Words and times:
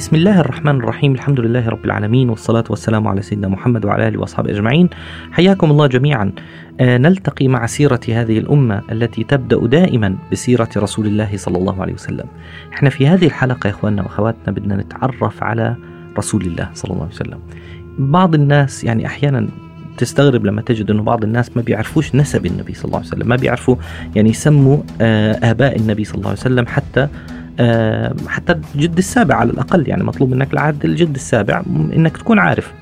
بسم 0.00 0.16
الله 0.16 0.40
الرحمن 0.40 0.76
الرحيم 0.76 1.12
الحمد 1.14 1.40
لله 1.40 1.68
رب 1.68 1.84
العالمين 1.84 2.30
والصلاة 2.30 2.64
والسلام 2.70 3.08
على 3.08 3.22
سيدنا 3.22 3.48
محمد 3.48 3.84
وعلى 3.84 4.08
آله 4.08 4.20
وأصحابه 4.20 4.50
أجمعين 4.50 4.88
حياكم 5.32 5.70
الله 5.70 5.86
جميعا 5.86 6.32
نلتقي 6.80 7.48
مع 7.48 7.66
سيرة 7.66 8.00
هذه 8.08 8.38
الأمة 8.38 8.82
التي 8.92 9.24
تبدأ 9.24 9.66
دائما 9.66 10.16
بسيرة 10.32 10.68
رسول 10.76 11.06
الله 11.06 11.36
صلى 11.36 11.58
الله 11.58 11.82
عليه 11.82 11.94
وسلم 11.94 12.26
إحنا 12.72 12.90
في 12.90 13.06
هذه 13.08 13.26
الحلقة 13.26 13.66
يا 13.66 13.72
إخواننا 13.72 14.02
وأخواتنا 14.02 14.52
بدنا 14.52 14.76
نتعرف 14.76 15.42
على 15.42 15.76
رسول 16.18 16.42
الله 16.42 16.68
صلى 16.74 16.90
الله 16.90 17.02
عليه 17.04 17.14
وسلم 17.14 17.38
بعض 17.98 18.34
الناس 18.34 18.84
يعني 18.84 19.06
أحيانا 19.06 19.48
تستغرب 19.96 20.46
لما 20.46 20.62
تجد 20.62 20.90
إنه 20.90 21.02
بعض 21.02 21.24
الناس 21.24 21.56
ما 21.56 21.62
بيعرفوش 21.62 22.14
نسب 22.14 22.46
النبي 22.46 22.74
صلى 22.74 22.84
الله 22.84 22.98
عليه 22.98 23.08
وسلم، 23.08 23.28
ما 23.28 23.36
بيعرفوا 23.36 23.76
يعني 24.16 24.30
يسموا 24.30 24.78
آه 25.00 25.50
آباء 25.50 25.76
النبي 25.76 26.04
صلى 26.04 26.14
الله 26.14 26.28
عليه 26.28 26.40
وسلم 26.40 26.66
حتى 26.66 27.08
حتى 28.28 28.60
الجد 28.74 28.98
السابع 28.98 29.34
على 29.34 29.50
الأقل 29.50 29.88
يعني 29.88 30.04
مطلوب 30.04 30.30
منك 30.30 30.54
لعد 30.54 30.84
الجد 30.84 31.14
السابع 31.14 31.62
إنك 31.96 32.16
تكون 32.16 32.38
عارف. 32.38 32.72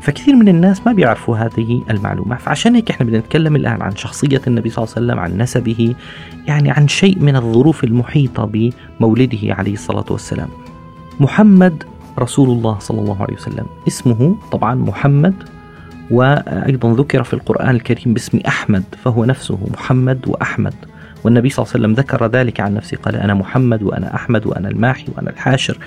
فكثير 0.00 0.36
من 0.36 0.48
الناس 0.48 0.86
ما 0.86 0.92
بيعرفوا 0.92 1.36
هذه 1.36 1.82
المعلومة. 1.90 2.36
فعشان 2.36 2.74
هيك 2.74 2.90
إحنا 2.90 3.06
بدنا 3.06 3.18
نتكلم 3.18 3.56
الآن 3.56 3.82
عن 3.82 3.96
شخصية 3.96 4.40
النبي 4.46 4.70
صلى 4.70 4.84
الله 4.84 4.94
عليه 4.96 5.06
وسلم 5.06 5.18
عن 5.18 5.42
نسبه 5.42 5.94
يعني 6.46 6.70
عن 6.70 6.88
شيء 6.88 7.18
من 7.18 7.36
الظروف 7.36 7.84
المحيطة 7.84 8.44
بمولده 9.00 9.54
عليه 9.54 9.72
الصلاة 9.72 10.04
والسلام. 10.10 10.48
محمد 11.20 11.84
رسول 12.18 12.50
الله 12.50 12.78
صلى 12.78 13.00
الله 13.00 13.22
عليه 13.22 13.34
وسلم. 13.34 13.66
اسمه 13.88 14.36
طبعا 14.52 14.74
محمد 14.74 15.34
وأيضا 16.10 16.92
ذكر 16.92 17.22
في 17.22 17.34
القرآن 17.34 17.70
الكريم 17.70 18.14
باسم 18.14 18.40
أحمد 18.48 18.84
فهو 19.04 19.24
نفسه 19.24 19.58
محمد 19.72 20.20
وأحمد. 20.26 20.74
والنبي 21.24 21.48
صلى 21.48 21.62
الله 21.62 21.74
عليه 21.74 21.84
وسلم 21.84 21.94
ذكر 21.94 22.26
ذلك 22.26 22.60
عن 22.60 22.74
نفسه 22.74 22.96
قال 22.96 23.16
أنا 23.16 23.34
محمد 23.34 23.82
وأنا 23.82 24.14
أحمد 24.14 24.46
وأنا 24.46 24.68
الماحي 24.68 25.06
وأنا 25.16 25.30
الحاشر 25.30 25.78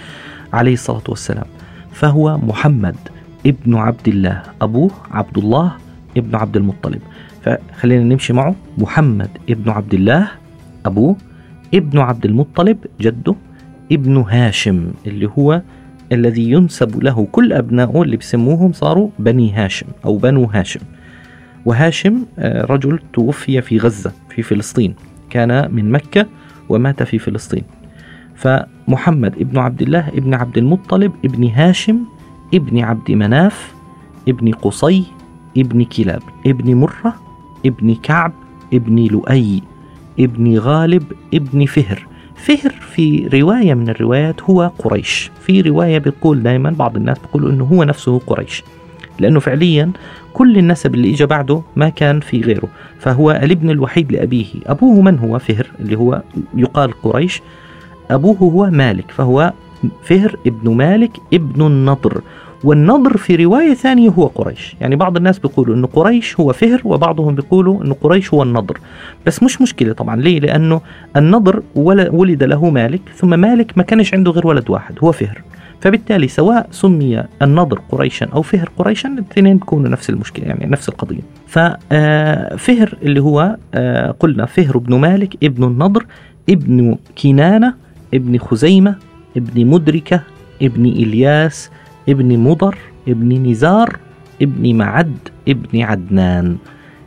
عليه 0.54 0.74
الصلاة 0.74 1.04
والسلام. 1.10 1.46
فهو 1.92 2.38
محمد 2.38 2.96
ابن 3.46 3.76
عبد 3.76 4.08
الله 4.08 4.44
أبوه 4.62 4.92
عبد 5.12 5.38
الله 5.38 5.72
ابن 6.18 6.36
عبد 6.36 6.58
المطلب. 6.58 7.02
فخلينا 7.42 8.04
نمشي 8.04 8.34
معه. 8.34 8.56
محمد 8.78 9.30
ابن 9.50 9.70
عبد 9.70 9.94
الله 9.94 10.28
أبوه 10.86 11.16
ابن 11.74 12.00
عبد 12.00 12.26
المطلب 12.26 12.78
جده 13.02 13.36
ابن 13.92 14.18
هاشم 14.18 14.92
اللي 15.08 15.30
هو 15.38 15.62
الذي 16.12 16.52
ينسب 16.52 17.04
له 17.04 17.28
كل 17.32 17.54
أبنائه 17.54 18.02
اللي 18.02 18.18
بسموهم 18.18 18.74
صاروا 18.74 19.10
بني 19.20 19.54
هاشم 19.54 19.88
أو 20.06 20.18
بنو 20.18 20.44
هاشم. 20.44 20.80
وهاشم 21.66 22.26
آه، 22.40 22.66
رجل 22.66 23.00
توفي 23.14 23.62
في 23.62 23.78
غزة 23.78 24.12
في 24.30 24.42
فلسطين. 24.42 24.96
كان 25.32 25.76
من 25.76 25.92
مكة 25.92 26.26
ومات 26.70 27.04
في 27.04 27.20
فلسطين. 27.20 27.64
فمحمد 28.36 29.36
ابن 29.36 29.58
عبد 29.58 29.82
الله 29.82 30.08
ابن 30.08 30.34
عبد 30.34 30.58
المطلب 30.58 31.12
ابن 31.26 31.48
هاشم 31.48 32.00
ابن 32.54 32.80
عبد 32.80 33.12
مناف 33.12 33.74
ابن 34.28 34.52
قصي 34.52 35.04
ابن 35.58 35.84
كلاب 35.84 36.22
ابن 36.48 36.76
مرة 36.76 37.16
ابن 37.66 37.96
كعب 37.96 38.32
ابن 38.74 39.06
لؤي 39.06 39.64
ابن 40.20 40.58
غالب 40.58 41.04
ابن 41.34 41.66
فهر. 41.66 42.08
فهر 42.36 42.72
في 42.72 43.30
رواية 43.34 43.74
من 43.74 43.90
الروايات 43.90 44.42
هو 44.44 44.72
قريش. 44.80 45.32
في 45.42 45.62
رواية 45.62 45.98
بتقول 45.98 46.44
دائما 46.44 46.70
بعض 46.70 46.96
الناس 46.96 47.20
بيقولوا 47.20 47.50
أنه 47.52 47.64
هو 47.64 47.84
نفسه 47.84 48.20
قريش. 48.20 48.64
لأنه 49.20 49.40
فعليا 49.40 49.92
كل 50.34 50.58
النسب 50.58 50.96
اللي 50.96 51.14
إجا 51.14 51.26
بعده 51.26 51.62
ما 51.76 51.90
كان 51.90 52.20
في 52.20 52.42
غيره. 52.42 52.68
فهو 53.00 53.32
الابن 53.32 53.70
الوحيد 53.70 54.12
لأبيه. 54.12 54.46
أبوه 54.66 55.02
من 55.02 55.20
هو؟ 55.20 55.40
فهر 55.40 55.68
اللي 55.80 55.98
هو 55.98 56.22
يقال 56.56 57.02
قريش. 57.02 57.42
أبوه 58.12 58.38
هو 58.38 58.70
مالك 58.70 59.12
فهو 59.12 59.54
فهر 60.04 60.36
ابن 60.48 60.76
مالك 60.76 61.12
ابن 61.34 61.68
النضر. 61.68 62.22
والنضر 62.64 63.18
في 63.18 63.36
رواية 63.36 63.74
ثانية 63.74 64.10
هو 64.10 64.26
قريش. 64.28 64.76
يعني 64.82 64.96
بعض 64.96 65.18
الناس 65.18 65.40
بيقولوا 65.40 65.76
أنه 65.76 65.88
قريش 65.88 66.40
هو 66.40 66.54
فهر 66.54 66.82
وبعضهم 66.86 67.36
بيقولوا 67.36 67.84
أنه 67.84 67.96
قريش 68.02 68.34
هو 68.34 68.44
النضر. 68.44 68.78
بس 69.26 69.44
مش 69.44 69.62
مشكلة 69.62 69.94
طبعا. 69.94 70.16
ليه؟ 70.16 70.40
لأنه 70.40 70.82
النضر 71.16 71.64
ولد 71.76 72.44
له 72.44 72.70
مالك 72.70 73.02
ثم 73.16 73.40
مالك 73.40 73.78
ما 73.78 73.84
كانش 73.84 74.14
عنده 74.14 74.32
غير 74.32 74.48
ولد 74.48 74.70
واحد 74.70 74.96
هو 75.04 75.12
فهر. 75.12 75.42
فبالتالي 75.82 76.28
سواء 76.28 76.68
سمي 76.72 77.24
النضر 77.42 77.82
قريشا 77.92 78.26
أو 78.26 78.42
فهر 78.42 78.70
قريشا 78.78 79.10
الاثنين 79.10 79.58
بيكونوا 79.58 79.90
نفس 79.90 80.10
المشكلة 80.10 80.46
يعني 80.46 80.66
نفس 80.66 80.90
القضية. 80.90 81.22
ففهر 81.48 82.98
اللي 83.02 83.22
هو 83.22 83.58
آه، 83.74 84.12
قلنا 84.12 84.46
فهر 84.46 84.78
بن 84.78 84.96
مالك 85.00 85.44
ابن 85.44 85.64
النضر 85.64 86.06
ابن 86.50 86.98
كنانة 87.24 87.74
ابن 88.14 88.38
خزيمة 88.38 88.96
ابن 89.38 89.66
مدركة 89.66 90.22
ابن 90.62 90.86
إلياس 90.86 91.70
ابن 92.10 92.40
مضر 92.40 92.78
ابن 93.08 93.50
نزار 93.52 93.98
ابن 94.42 94.76
معد 94.76 95.18
ابن 95.48 95.82
عدنان. 95.82 96.58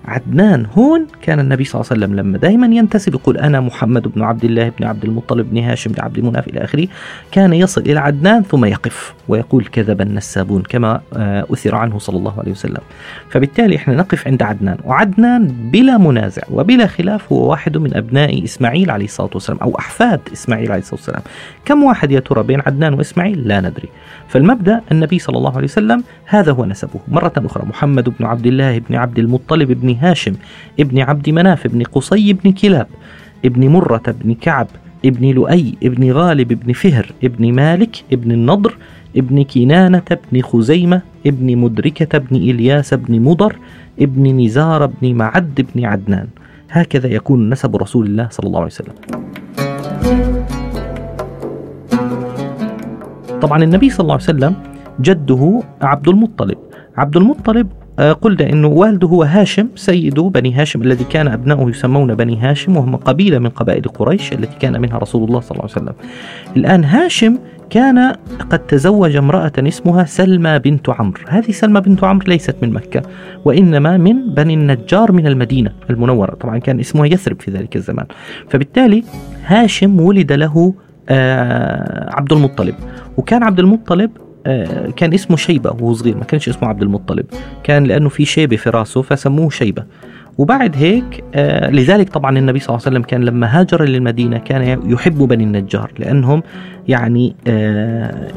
عدنان 0.05 0.67
هون 0.79 1.07
كان 1.23 1.41
النبي 1.41 1.65
صلى 1.65 1.81
الله 1.81 1.91
عليه 1.93 2.03
وسلم 2.05 2.17
لما 2.21 2.39
دائما 2.39 2.67
ينتسب 2.67 3.15
يقول 3.15 3.37
أنا 3.39 3.61
محمد 3.61 4.09
بن 4.09 4.23
عبد 4.23 4.45
الله 4.45 4.69
بن 4.69 4.85
عبد 4.85 5.05
المطلب 5.05 5.51
بن 5.51 5.59
هاشم 5.59 5.93
بن 5.93 6.03
عبد 6.03 6.21
مناف 6.21 6.49
إلى 6.49 6.65
آخره 6.65 6.89
كان 7.33 7.53
يصل 7.53 7.81
إلى 7.81 8.01
عدنان 8.01 8.43
ثم 8.43 8.65
يقف 8.65 9.15
ويقول 9.29 9.65
كذب 9.65 10.01
النسابون 10.01 10.63
كما 10.63 11.01
آه، 11.17 11.47
أثر 11.53 11.75
عنه 11.75 11.99
صلى 11.99 12.19
الله 12.19 12.35
عليه 12.39 12.51
وسلم. 12.51 12.81
فبالتالي 13.31 13.77
إحنا 13.77 13.95
نقف 13.95 14.29
عند 14.29 14.43
عدنان 14.43 14.77
وعدنان 14.85 15.47
بلا 15.73 15.99
منازع 15.99 16.43
وبلا 16.51 16.87
خلاف 16.87 17.33
هو 17.33 17.51
واحد 17.51 17.77
من 17.77 17.97
أبناء 17.97 18.45
إسماعيل 18.45 18.91
عليه 18.91 19.05
الصلاة 19.05 19.31
والسلام 19.35 19.59
أو 19.63 19.79
أحفاد 19.79 20.21
إسماعيل 20.33 20.73
عليه 20.73 20.83
الصلاة 20.83 21.01
والسلام. 21.01 21.23
كم 21.65 21.85
واحد 21.85 22.11
يا 22.11 22.21
ترى 22.21 22.43
بين 22.43 22.63
عدنان 22.67 22.95
وإسماعيل؟ 22.95 23.49
لا 23.49 23.61
ندري. 23.61 23.89
فالمبدأ 24.29 24.81
النبي 24.93 25.19
صلى 25.19 25.39
الله 25.39 25.57
عليه 25.57 25.65
وسلم 25.65 26.03
هذا 26.27 26.53
هو 26.53 26.65
نسبه. 26.65 27.01
مرة 27.09 27.33
أخرى 27.37 27.67
محمد 27.67 28.09
بن 28.19 28.25
عبد 28.25 28.47
الله 28.47 28.79
بن 28.79 28.95
عبد 28.95 29.19
المطلب 29.19 29.73
بن 29.73 29.94
هاشم 30.01 30.35
ابن 30.81 31.01
عبد 31.01 31.31
مناف 31.31 31.67
بن 31.67 31.83
قصي 31.83 32.33
بن 32.33 32.53
كلاب 32.53 32.87
ابن 33.45 33.69
مرة 33.69 34.03
بن 34.07 34.35
كعب 34.35 34.67
ابن 35.05 35.31
لؤي 35.31 35.75
ابن 35.83 36.13
غالب 36.13 36.53
ابن 36.53 36.73
فهر 36.73 37.13
ابن 37.25 37.53
مالك 37.53 38.05
ابن 38.13 38.33
النضر 38.33 38.77
ابن 39.17 39.45
كنانة 39.45 40.19
بن 40.33 40.43
خزيمة 40.43 41.03
ابن 41.27 41.57
مدركة 41.57 42.19
بن 42.19 42.37
إلياس 42.37 42.95
بن 42.95 43.21
مضر 43.21 43.57
ابن 44.01 44.45
نزار 44.45 44.87
بن 44.87 45.15
معد 45.15 45.67
بن 45.75 45.85
عدنان. 45.85 46.27
هكذا 46.71 47.09
يكون 47.09 47.51
نسب 47.51 47.77
رسول 47.77 48.07
الله 48.07 48.29
صلى 48.31 48.47
الله 48.47 48.59
عليه 48.59 48.73
وسلم. 48.73 48.95
طبعا 53.41 53.63
النبي 53.63 53.91
صلى 53.91 54.05
الله 54.05 54.15
عليه 54.15 54.25
وسلم 54.25 54.55
جده 55.01 55.63
عبد 55.83 56.09
المطلب. 56.09 56.59
عبد 56.97 57.17
المطلب 57.17 57.69
قلنا 57.99 58.51
إنه 58.51 58.69
والده 58.69 59.09
هو 59.09 59.23
هاشم 59.23 59.69
سيد 59.75 60.21
بني 60.21 60.55
هاشم 60.55 60.83
الذي 60.83 61.05
كان 61.05 61.29
أبناؤه 61.29 61.71
يسمون 61.71 62.15
بني 62.15 62.39
هاشم 62.41 62.77
وهم 62.77 62.97
قبيلة 62.97 63.39
من 63.39 63.49
قبائل 63.49 63.83
قريش 63.83 64.33
التي 64.33 64.59
كان 64.59 64.81
منها 64.81 64.99
رسول 64.99 65.29
الله 65.29 65.41
صلى 65.41 65.51
الله 65.51 65.63
عليه 65.63 65.73
وسلم. 65.73 65.95
الآن 66.57 66.85
هاشم 66.85 67.39
كان 67.71 68.13
قد 68.51 68.59
تزوج 68.59 69.17
امرأة 69.17 69.53
اسمها 69.59 70.05
سلمى 70.05 70.59
بنت 70.59 70.89
عمرو، 70.89 71.21
هذه 71.29 71.51
سلمى 71.51 71.81
بنت 71.81 72.05
عمرو 72.05 72.27
ليست 72.29 72.57
من 72.63 72.73
مكة 72.73 73.03
وإنما 73.45 73.97
من 73.97 74.35
بني 74.35 74.55
النجار 74.55 75.13
من 75.13 75.27
المدينة 75.27 75.73
المنورة، 75.91 76.35
طبعا 76.35 76.59
كان 76.59 76.81
اسمها 76.81 77.07
يثرب 77.07 77.41
في 77.41 77.51
ذلك 77.51 77.77
الزمان. 77.77 78.07
فبالتالي 78.49 79.05
هاشم 79.47 80.01
ولد 80.01 80.33
له 80.33 80.75
آه 81.09 82.11
عبد 82.15 82.33
المطلب 82.33 82.75
وكان 83.17 83.43
عبد 83.43 83.59
المطلب 83.59 84.11
آه 84.11 84.34
كان 84.97 85.15
اسمه 85.15 85.37
شيبة 85.37 85.71
وهو 85.71 85.93
صغير 85.93 86.17
ما 86.17 86.25
كانش 86.25 86.49
اسمه 86.49 86.69
عبد 86.69 86.83
المطلب. 86.83 87.27
كان 87.63 87.85
لأنه 87.85 88.09
في 88.09 88.25
شيبة 88.25 88.57
في 88.57 88.71
رأسه 88.71 89.03
فسموه 89.03 89.51
شيبة. 89.51 89.85
وبعد 90.39 90.77
هيك 90.77 91.25
آه 91.35 91.71
لذلك 91.71 92.09
طبعا 92.09 92.39
النبي 92.39 92.59
صلى 92.59 92.69
الله 92.69 92.87
عليه 92.87 92.97
وسلم 92.97 93.03
كان 93.03 93.25
لما 93.25 93.61
هاجر 93.61 93.85
للمدينة 93.85 94.39
كان 94.39 94.91
يحب 94.91 95.19
بني 95.19 95.45
النجار 95.45 95.93
لأنهم 95.99 96.43
يعني 96.89 97.37
آه 97.47 98.29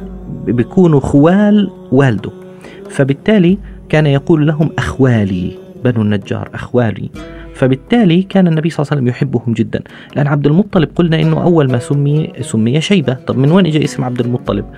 بيكونوا 0.45 1.00
خوال 1.00 1.71
والده. 1.92 2.31
فبالتالي 2.89 3.57
كان 3.89 4.06
يقول 4.06 4.48
لهم 4.48 4.69
أخوالي 4.77 5.51
بنو 5.86 6.01
النجار 6.01 6.50
أخوالي. 6.53 7.10
فبالتالي 7.53 8.24
كان 8.24 8.48
النبي 8.48 8.69
صلى 8.69 8.83
الله 8.83 8.92
عليه 8.92 9.01
وسلم 9.01 9.07
يحبهم 9.07 9.53
جدا. 9.53 9.81
لأن 10.15 10.27
عبد 10.27 10.48
المطلب 10.48 10.89
قلنا 10.95 11.21
أنه 11.21 11.44
أول 11.44 11.71
ما 11.71 11.80
سمي 11.80 12.33
سمي 12.42 12.81
شيبة. 12.81 13.13
طب 13.13 13.38
من 13.38 13.51
وين 13.51 13.65
إجا 13.65 13.83
اسم 13.83 14.03
عبد 14.03 14.19
المطلب؟ 14.19 14.65
آه 14.65 14.74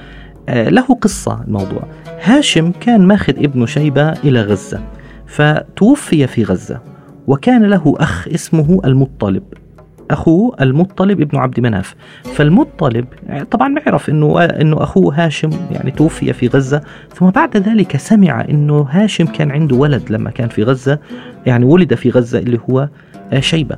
له 0.49 0.81
قصة 0.81 1.43
الموضوع. 1.47 1.83
هاشم 2.23 2.71
كان 2.71 3.07
ماخذ 3.07 3.33
ابنه 3.37 3.65
شيبة 3.65 4.11
إلى 4.11 4.41
غزة 4.41 4.81
فتوفي 5.27 6.27
في 6.27 6.43
غزة 6.43 6.81
وكان 7.27 7.63
له 7.63 7.95
أخ 7.99 8.27
اسمه 8.27 8.81
المطلب. 8.85 9.43
أخوه 10.11 10.55
المطلب 10.61 11.21
ابن 11.21 11.37
عبد 11.37 11.59
مناف. 11.59 11.95
فالمطلب 12.23 13.05
طبعا 13.51 13.67
نعرف 13.67 14.09
أنه, 14.09 14.43
أنه 14.43 14.83
أخوه 14.83 15.25
هاشم 15.25 15.49
يعني 15.71 15.91
توفي 15.91 16.33
في 16.33 16.47
غزة. 16.47 16.81
ثم 17.15 17.29
بعد 17.29 17.57
ذلك 17.57 17.97
سمع 17.97 18.45
أنه 18.49 18.87
هاشم 18.89 19.25
كان 19.25 19.51
عنده 19.51 19.75
ولد 19.75 20.03
لما 20.09 20.31
كان 20.31 20.49
في 20.49 20.63
غزة 20.63 20.99
يعني 21.45 21.65
ولد 21.65 21.93
في 21.93 22.09
غزة 22.09 22.39
اللي 22.39 22.59
هو 22.69 22.89
شيبة. 23.39 23.77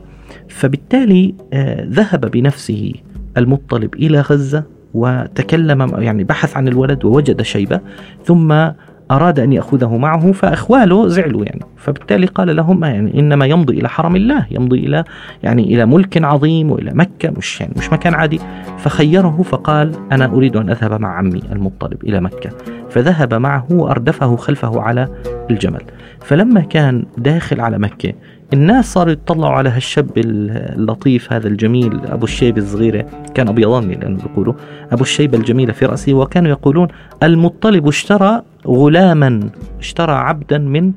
فبالتالي 0.49 1.35
آه، 1.53 1.85
ذهب 1.89 2.31
بنفسه 2.31 2.93
المطلب 3.37 3.95
إلى 3.95 4.21
غزة 4.21 4.63
وتكلم 4.93 5.91
يعني 5.97 6.23
بحث 6.23 6.57
عن 6.57 6.67
الولد 6.67 7.05
ووجد 7.05 7.41
شيبة 7.41 7.79
ثم 8.25 8.71
أراد 9.11 9.39
أن 9.39 9.53
يأخذه 9.53 9.97
معه 9.97 10.31
فأخواله 10.31 11.07
زعلوا 11.07 11.45
يعني. 11.45 11.61
فبالتالي 11.77 12.27
قال 12.27 12.55
لهم 12.55 12.83
يعني 12.83 13.19
إنما 13.19 13.45
يمضي 13.45 13.79
إلى 13.79 13.89
حرم 13.89 14.15
الله 14.15 14.45
يمضي 14.51 14.79
إلى 14.79 15.03
يعني 15.43 15.63
إلى 15.63 15.85
ملك 15.85 16.23
عظيم 16.23 16.71
وإلى 16.71 16.91
مكة 16.93 17.31
مش 17.37 17.61
يعني 17.61 17.73
مش 17.77 17.93
مكان 17.93 18.13
عادي. 18.13 18.39
فخيره 18.77 19.41
فقال 19.43 19.95
أنا 20.11 20.25
أريد 20.25 20.55
أن 20.55 20.69
أذهب 20.69 21.01
مع 21.01 21.17
عمي 21.17 21.41
المطلب 21.51 22.03
إلى 22.03 22.21
مكة. 22.21 22.49
فذهب 22.89 23.33
معه 23.33 23.67
وأردفه 23.71 24.35
خلفه 24.35 24.81
على 24.81 25.07
الجمل. 25.49 25.81
فلما 26.23 26.61
كان 26.61 27.05
داخل 27.17 27.61
على 27.61 27.79
مكة 27.79 28.13
الناس 28.53 28.93
صاروا 28.93 29.11
يطلعوا 29.11 29.53
على 29.53 29.69
هالشاب 29.69 30.09
اللطيف 30.17 31.33
هذا 31.33 31.47
الجميل 31.47 31.99
أبو 32.05 32.25
الشيبه 32.25 32.61
الصغيرة 32.61 33.05
كان 33.33 33.47
ابيضاني 33.47 33.95
لأنه 33.95 34.17
بيقولوا 34.17 34.53
أبو 34.91 35.01
الشيبه 35.01 35.37
الجميلة 35.37 35.73
في 35.73 35.85
راسه 35.85 36.13
وكانوا 36.13 36.49
يقولون 36.49 36.87
المطلب 37.23 37.87
اشترى 37.87 38.41
غلاما 38.67 39.49
اشترى 39.79 40.11
عبدا 40.11 40.57
من 40.57 40.91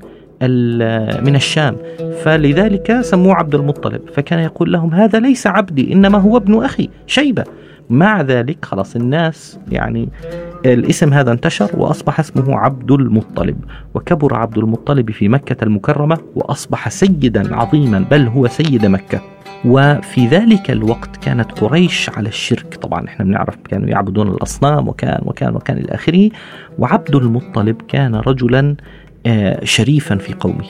من 1.22 1.36
الشام 1.36 1.76
فلذلك 2.22 3.00
سموه 3.00 3.34
عبد 3.34 3.54
المطلب. 3.54 4.00
فكان 4.14 4.38
يقول 4.38 4.72
لهم 4.72 4.94
هذا 4.94 5.20
ليس 5.20 5.46
عبدي 5.46 5.92
إنما 5.92 6.18
هو 6.18 6.36
ابن 6.36 6.64
أخي 6.64 6.88
شيبة. 7.06 7.44
مع 7.90 8.22
ذلك 8.22 8.64
خلاص 8.64 8.96
الناس 8.96 9.58
يعني 9.70 10.08
الاسم 10.64 11.12
هذا 11.12 11.32
انتشر 11.32 11.70
وأصبح 11.74 12.20
اسمه 12.20 12.56
عبد 12.56 12.90
المطلب 12.90 13.56
وكبر 13.94 14.34
عبد 14.34 14.58
المطلب 14.58 15.10
في 15.10 15.28
مكة 15.28 15.64
المكرمة 15.64 16.18
وأصبح 16.34 16.88
سيدا 16.88 17.56
عظيما 17.56 18.04
بل 18.10 18.26
هو 18.26 18.46
سيد 18.46 18.86
مكة. 18.86 19.20
وفي 19.64 20.26
ذلك 20.26 20.70
الوقت 20.70 21.16
كانت 21.16 21.52
قريش 21.60 22.10
على 22.10 22.28
الشرك. 22.28 22.74
طبعا 22.74 23.06
إحنا 23.06 23.24
بنعرف 23.24 23.56
كانوا 23.68 23.88
يعبدون 23.88 24.28
الأصنام 24.28 24.88
وكان 24.88 25.20
وكان 25.24 25.54
وكان 25.56 25.78
إلى 25.78 25.94
آخره. 25.94 26.30
وعبد 26.78 27.14
المطلب 27.14 27.76
كان 27.88 28.14
رجلا 28.14 28.76
شريفا 29.64 30.16
في 30.16 30.32
قومه. 30.32 30.64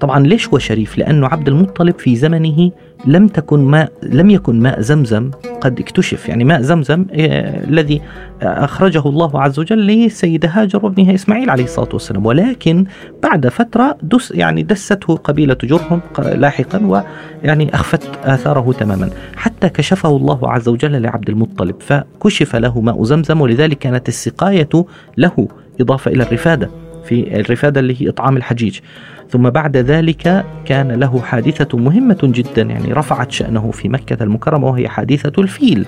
طبعا 0.00 0.26
ليش 0.26 0.48
هو 0.48 0.58
شريف؟ 0.58 0.98
لأنه 0.98 1.26
عبد 1.26 1.48
المطلب 1.48 1.98
في 1.98 2.16
زمنه 2.16 2.70
لم 3.06 3.28
تكن 3.28 3.64
ماء 3.64 3.92
لم 4.02 4.30
يكن 4.30 4.60
ماء 4.60 4.80
زمزم 4.80 5.30
قد 5.60 5.80
اكتشف. 5.80 6.28
يعني 6.28 6.44
ماء 6.44 6.60
زمزم 6.60 7.06
آه، 7.12 7.64
الذي 7.64 8.00
أخرجه 8.42 9.08
الله 9.08 9.42
عز 9.42 9.58
وجل 9.58 9.86
لسيد 9.86 10.46
هاجر 10.48 10.84
وابنها 10.84 11.14
إسماعيل 11.14 11.50
عليه 11.50 11.64
الصلاة 11.64 11.88
والسلام. 11.92 12.26
ولكن 12.26 12.84
بعد 13.22 13.48
فترة 13.48 13.96
دس 14.02 14.30
يعني 14.30 14.62
دسته 14.62 15.16
قبيلة 15.16 15.56
جرهم 15.62 16.00
لاحقا 16.18 17.04
ويعني 17.44 17.74
أخفت 17.74 18.08
آثاره 18.24 18.72
تماما. 18.72 19.10
حتى 19.36 19.68
كشفه 19.68 20.16
الله 20.16 20.50
عز 20.50 20.68
وجل 20.68 21.02
لعبد 21.02 21.28
المطلب 21.28 21.74
فكشف 21.80 22.56
له 22.56 22.80
ماء 22.80 23.04
زمزم 23.04 23.40
ولذلك 23.40 23.78
كانت 23.78 24.08
السقاية 24.08 24.68
له 25.16 25.48
إضافة 25.80 26.10
إلى 26.10 26.22
الرفادة. 26.22 26.70
في 27.04 27.40
الرفادة 27.40 27.80
اللي 27.80 28.02
هي 28.02 28.08
إطعام 28.08 28.36
الحجيج. 28.36 28.78
ثم 29.30 29.50
بعد 29.50 29.76
ذلك 29.76 30.44
كان 30.64 30.92
له 30.92 31.20
حادثة 31.20 31.78
مهمة 31.78 32.18
جدا 32.22 32.62
يعني 32.62 32.92
رفعت 32.92 33.32
شأنه 33.32 33.70
في 33.70 33.88
مكة 33.88 34.22
المكرمة 34.22 34.68
وهي 34.68 34.88
حادثة 34.88 35.42
الفيل 35.42 35.86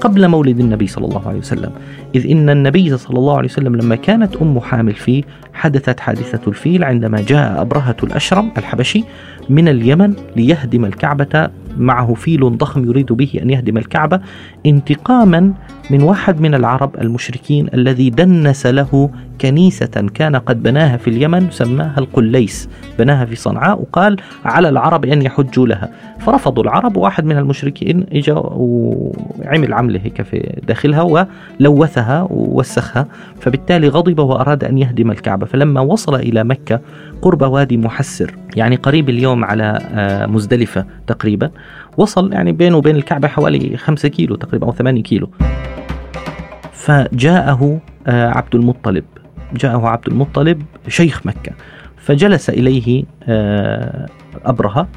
قبل 0.00 0.28
مولد 0.28 0.60
النبي 0.60 0.86
صلى 0.86 1.04
الله 1.04 1.28
عليه 1.28 1.38
وسلم. 1.38 1.70
إذ 2.14 2.30
إن 2.30 2.50
النبي 2.50 2.96
صلى 2.96 3.18
الله 3.18 3.36
عليه 3.36 3.48
وسلم 3.48 3.76
لما 3.76 3.96
كانت 3.96 4.36
أم 4.36 4.60
حامل 4.60 4.94
فيه 4.94 5.22
حدثت 5.54 6.00
حادثة 6.00 6.40
الفيل 6.48 6.84
عندما 6.84 7.20
جاء 7.28 7.60
أبرهة 7.60 7.96
الأشرم 8.02 8.50
الحبشي 8.58 9.04
من 9.48 9.68
اليمن 9.68 10.14
ليهدم 10.36 10.84
الكعبة. 10.84 11.50
معه 11.76 12.14
فيل 12.14 12.58
ضخم 12.58 12.84
يريد 12.84 13.12
به 13.12 13.40
أن 13.42 13.50
يهدم 13.50 13.76
الكعبة 13.76 14.20
انتقاما 14.66 15.52
من 15.90 16.02
واحد 16.02 16.40
من 16.40 16.54
العرب 16.54 16.96
المشركين 17.00 17.68
الذي 17.74 18.10
دنس 18.10 18.66
له 18.66 19.10
كنيسة 19.40 20.06
كان 20.14 20.36
قد 20.36 20.62
بناها 20.62 20.96
في 20.96 21.08
اليمن 21.10 21.50
سماها 21.50 21.98
القليس. 21.98 22.68
بناها 22.98 23.24
في 23.24 23.36
صنعاء 23.36 23.80
وقال 23.80 24.16
على 24.44 24.68
العرب 24.68 25.04
أن 25.04 25.22
يحجوا 25.22 25.66
لها. 25.66 25.90
فرفضوا 26.18 26.62
العرب 26.62 26.96
واحد 26.96 27.24
من 27.24 27.38
المشركين 27.38 28.06
اجى 28.12 28.32
وعمل 28.36 29.72
عملة 29.72 30.00
هيك 30.04 30.22
في 30.22 30.60
داخلها 30.68 31.26
ولوثها 31.60 32.26
ووسخها. 32.30 33.06
فبالتالي 33.40 33.88
غضب 33.88 34.18
وأراد 34.18 34.64
أن 34.64 34.78
يهدم 34.78 35.10
الكعبة. 35.10 35.46
فلما 35.46 35.80
وصل 35.80 36.14
إلى 36.14 36.44
مكة 36.44 36.80
قرب 37.22 37.42
وادي 37.42 37.76
محسر 37.76 38.34
يعني 38.56 38.76
قريب 38.76 39.08
اليوم 39.10 39.44
على 39.44 39.78
آه، 39.94 40.26
مزدلفة 40.26 40.84
تقريبا. 41.06 41.50
وصل 41.96 42.32
يعني 42.32 42.52
بينه 42.52 42.76
وبين 42.76 42.96
الكعبة 42.96 43.28
حوالي 43.28 43.76
خمسة 43.76 44.08
كيلو 44.08 44.36
تقريبا 44.36 44.66
أو 44.66 44.72
ثمانية 44.72 45.02
كيلو. 45.02 45.30
فجاءه 46.84 47.80
آه، 48.06 48.28
عبد 48.28 48.54
المطلب. 48.54 49.04
جاءه 49.54 49.88
عبد 49.88 50.08
المطلب 50.08 50.62
شيخ 50.88 51.26
مكة. 51.26 51.52
فجلس 51.96 52.50
إليه 52.50 53.04
آه، 53.22 54.06
أبرهة 54.44 54.88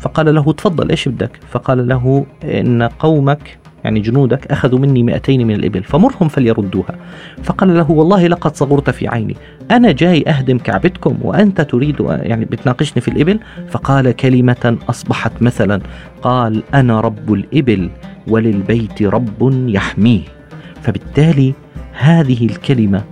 فقال 0.00 0.34
له 0.34 0.52
تفضل 0.52 0.90
إيش 0.90 1.08
بدك؟ 1.08 1.30
فقال 1.50 1.88
له 1.88 2.26
إن 2.44 2.82
قومك 2.82 3.58
يعني 3.84 4.00
جنودك 4.00 4.46
أخذوا 4.46 4.78
مني 4.78 5.02
200 5.02 5.44
من 5.44 5.54
الإبل 5.54 5.82
فمرهم 5.82 6.28
فليردوها. 6.28 6.94
فقال 7.42 7.74
له 7.74 7.90
والله 7.90 8.26
لقد 8.26 8.56
صغرت 8.56 8.90
في 8.90 9.08
عيني. 9.08 9.36
أنا 9.70 9.92
جاي 9.92 10.24
أهدم 10.28 10.58
كعبتكم 10.58 11.18
وأنت 11.22 11.60
تريد 11.60 11.96
يعني 12.00 12.44
بتناقشني 12.44 13.02
في 13.02 13.08
الإبل؟ 13.08 13.40
فقال 13.68 14.12
كلمة 14.12 14.78
أصبحت 14.88 15.42
مثلا 15.42 15.80
قال 16.22 16.62
أنا 16.74 17.00
رب 17.00 17.34
الإبل 17.34 17.90
وللبيت 18.28 19.02
رب 19.02 19.68
يحميه. 19.68 20.35
فبالتالي 20.82 21.54
هذه 21.92 22.46
الكلمة 22.46 23.04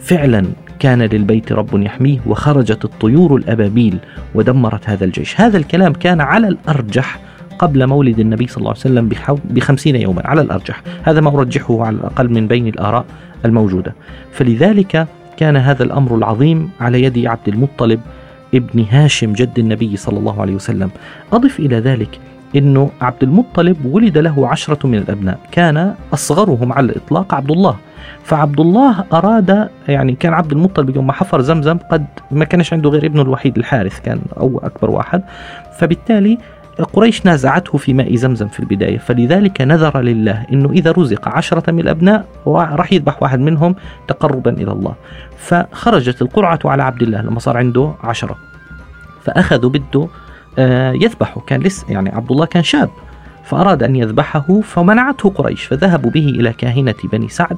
فعلا 0.00 0.46
كان 0.78 1.02
للبيت 1.02 1.52
رب 1.52 1.82
يحميه 1.82 2.18
وخرجت 2.26 2.84
الطيور 2.84 3.36
الأبابيل 3.36 3.98
ودمرت 4.34 4.88
هذا 4.88 5.04
الجيش. 5.04 5.40
هذا 5.40 5.58
الكلام 5.58 5.92
كان 5.92 6.20
على 6.20 6.48
الأرجح 6.48 7.20
قبل 7.58 7.86
مولد 7.86 8.18
النبي 8.18 8.46
صلى 8.46 8.56
الله 8.56 8.70
عليه 8.70 8.80
وسلم 8.80 9.10
بخمسين 9.44 9.96
يوما 9.96 10.22
على 10.24 10.40
الأرجح. 10.40 10.82
هذا 11.02 11.20
ما 11.20 11.30
أرجحه 11.30 11.84
على 11.84 11.96
الأقل 11.96 12.28
من 12.28 12.46
بين 12.46 12.66
الآراء 12.68 13.04
الموجودة. 13.44 13.94
فلذلك 14.32 15.06
كان 15.36 15.56
هذا 15.56 15.82
الأمر 15.82 16.16
العظيم 16.16 16.70
على 16.80 17.02
يد 17.02 17.26
عبد 17.26 17.48
المطلب 17.48 18.00
ابن 18.54 18.84
هاشم 18.90 19.32
جد 19.32 19.58
النبي 19.58 19.96
صلى 19.96 20.18
الله 20.18 20.40
عليه 20.40 20.54
وسلم. 20.54 20.90
أضف 21.32 21.60
إلى 21.60 21.76
ذلك 21.76 22.20
أنه 22.56 22.90
عبد 23.00 23.22
المطلب 23.22 23.86
ولد 23.86 24.18
له 24.18 24.48
عشرة 24.48 24.86
من 24.86 24.94
الأبناء. 24.94 25.38
كان 25.52 25.94
أصغرهم 26.14 26.72
على 26.72 26.86
الإطلاق 26.86 27.34
عبد 27.34 27.50
الله 27.50 27.76
فعبد 28.24 28.60
الله 28.60 29.04
أراد 29.12 29.68
يعني 29.88 30.12
كان 30.12 30.32
عبد 30.32 30.52
المطلب 30.52 30.96
يوم 30.96 31.06
ما 31.06 31.12
حفر 31.12 31.40
زمزم 31.40 31.78
قد 31.78 32.06
ما 32.30 32.44
كانش 32.44 32.72
عنده 32.72 32.90
غير 32.90 33.06
ابنه 33.06 33.22
الوحيد 33.22 33.58
الحارث 33.58 34.00
كان 34.00 34.20
أو 34.36 34.60
أكبر 34.64 34.90
واحد. 34.90 35.22
فبالتالي 35.78 36.38
قريش 36.92 37.26
نازعته 37.26 37.78
في 37.78 37.94
ماء 37.94 38.14
زمزم 38.14 38.48
في 38.48 38.60
البداية. 38.60 38.98
فلذلك 38.98 39.60
نذر 39.60 40.00
لله 40.00 40.46
أنه 40.52 40.70
إذا 40.70 40.92
رزق 40.92 41.28
عشرة 41.28 41.70
من 41.70 41.80
الأبناء 41.80 42.24
راح 42.46 42.92
يذبح 42.92 43.22
واحد 43.22 43.40
منهم 43.40 43.74
تقربا 44.08 44.50
إلى 44.50 44.72
الله. 44.72 44.94
فخرجت 45.38 46.22
القرعة 46.22 46.58
على 46.64 46.82
عبد 46.82 47.02
الله 47.02 47.22
لما 47.22 47.38
صار 47.38 47.56
عنده 47.56 47.92
عشرة. 48.04 48.36
فأخذوا 49.22 49.70
بده 49.70 50.08
آه، 50.58 50.92
يذبحه. 50.92 51.40
كان 51.46 51.60
لسه 51.60 51.86
يعني 51.88 52.10
عبد 52.10 52.30
الله 52.30 52.46
كان 52.46 52.62
شاب 52.62 52.90
فأراد 53.44 53.82
أن 53.82 53.96
يذبحه 53.96 54.60
فمنعته 54.60 55.30
قريش 55.30 55.64
فذهبوا 55.64 56.10
به 56.10 56.28
إلى 56.28 56.52
كاهنة 56.52 56.94
بني 57.12 57.28
سعد 57.28 57.56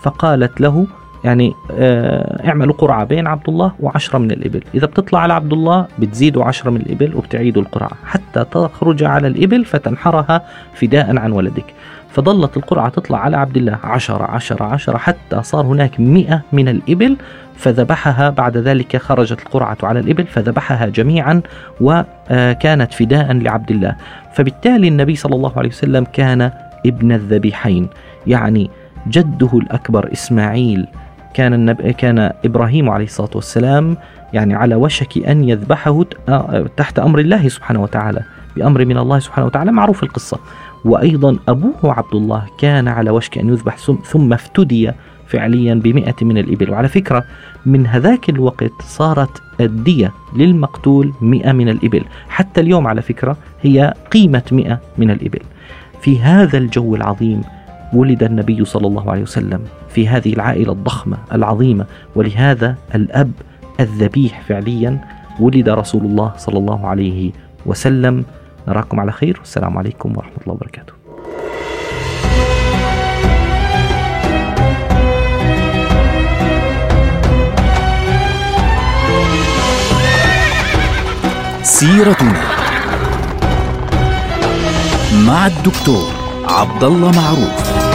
فقالت 0.00 0.60
له 0.60 0.86
يعني 1.24 1.54
آه، 1.70 2.48
اعملوا 2.48 2.74
قرعة 2.74 3.04
بين 3.04 3.26
عبد 3.26 3.48
الله 3.48 3.72
وعشرة 3.80 4.18
من 4.18 4.30
الإبل. 4.30 4.62
إذا 4.74 4.86
بتطلع 4.86 5.20
على 5.20 5.32
عبد 5.32 5.52
الله 5.52 5.86
بتزيدوا 5.98 6.44
عشرة 6.44 6.70
من 6.70 6.80
الإبل 6.80 7.14
وبتعيدوا 7.14 7.62
القرعة 7.62 7.92
حتى 8.04 8.44
تخرج 8.44 9.04
على 9.04 9.26
الإبل 9.28 9.64
فتنحرها 9.64 10.42
فداء 10.74 11.18
عن 11.18 11.32
ولدك. 11.32 11.74
فظلت 12.16 12.56
القرعة 12.56 12.88
تطلع 12.88 13.18
على 13.18 13.36
عبد 13.36 13.56
الله. 13.56 13.78
عشرة 13.84 14.24
عشرة 14.24 14.64
عشرة 14.64 14.96
حتى 14.96 15.42
صار 15.42 15.66
هناك 15.66 16.00
مئة 16.00 16.42
من 16.52 16.68
الإبل 16.68 17.16
فذبحها. 17.56 18.30
بعد 18.30 18.56
ذلك 18.56 18.96
خرجت 18.96 19.40
القرعة 19.40 19.76
على 19.82 20.00
الإبل 20.00 20.26
فذبحها 20.26 20.86
جميعا 20.86 21.42
وكانت 21.80 22.92
فداء 22.92 23.32
لعبد 23.32 23.70
الله. 23.70 23.96
فبالتالي 24.32 24.88
النبي 24.88 25.16
صلى 25.16 25.34
الله 25.36 25.52
عليه 25.56 25.68
وسلم 25.68 26.04
كان 26.04 26.50
ابن 26.86 27.12
الذبيحين. 27.12 27.88
يعني 28.26 28.70
جده 29.06 29.50
الأكبر 29.52 30.12
إسماعيل 30.12 30.86
كان 31.34 31.54
النب... 31.54 31.90
كان 31.90 32.32
إبراهيم 32.44 32.90
عليه 32.90 33.04
الصلاة 33.04 33.30
والسلام 33.34 33.96
يعني 34.32 34.54
على 34.54 34.74
وشك 34.74 35.26
أن 35.28 35.44
يذبحه 35.44 36.04
تحت 36.76 36.98
أمر 36.98 37.18
الله 37.18 37.48
سبحانه 37.48 37.82
وتعالى 37.82 38.22
بأمر 38.56 38.84
من 38.84 38.98
الله 38.98 39.18
سبحانه 39.18 39.46
وتعالى. 39.46 39.72
معروف 39.72 40.02
القصة. 40.02 40.38
وأيضا 40.84 41.36
أبوه 41.48 41.74
عبد 41.84 42.14
الله 42.14 42.46
كان 42.58 42.88
على 42.88 43.10
وشك 43.10 43.38
أن 43.38 43.48
يذبح 43.48 43.76
ثم 44.04 44.32
افتدي 44.32 44.90
فعليا 45.26 45.74
بمئة 45.74 46.14
من 46.22 46.38
الإبل. 46.38 46.70
وعلى 46.70 46.88
فكرة 46.88 47.24
من 47.66 47.86
هذاك 47.86 48.30
الوقت 48.30 48.72
صارت 48.82 49.42
الدية 49.60 50.12
للمقتول 50.36 51.12
مئة 51.20 51.52
من 51.52 51.68
الإبل. 51.68 52.04
حتى 52.28 52.60
اليوم 52.60 52.86
على 52.86 53.02
فكرة 53.02 53.36
هي 53.62 53.94
قيمة 54.10 54.42
مئة 54.52 54.80
من 54.98 55.10
الإبل. 55.10 55.40
في 56.00 56.20
هذا 56.20 56.58
الجو 56.58 56.94
العظيم 56.94 57.40
ولد 57.92 58.22
النبي 58.22 58.64
صلى 58.64 58.86
الله 58.86 59.10
عليه 59.10 59.22
وسلم 59.22 59.60
في 59.88 60.08
هذه 60.08 60.32
العائلة 60.32 60.72
الضخمة 60.72 61.16
العظيمة. 61.32 61.86
ولهذا 62.14 62.76
الأب 62.94 63.32
الذبيح 63.80 64.42
فعليا 64.48 65.00
ولد 65.40 65.68
رسول 65.68 66.04
الله 66.04 66.32
صلى 66.36 66.58
الله 66.58 66.86
عليه 66.86 67.32
وسلم 67.66 68.24
نراكم 68.68 69.00
على 69.00 69.12
خير 69.12 69.36
والسلام 69.38 69.78
عليكم 69.78 70.16
ورحمة 70.16 70.36
الله 70.42 70.52
وبركاته. 70.54 70.92
سيرتنا 81.62 82.42
مع 85.26 85.46
الدكتور 85.46 86.08
عبد 86.48 86.84
الله 86.84 87.10
معروف. 87.10 87.85